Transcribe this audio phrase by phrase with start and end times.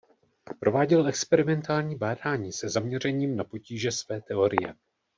[0.59, 4.75] Prováděl experimentální bádání se zaměřením na potíže své teorie.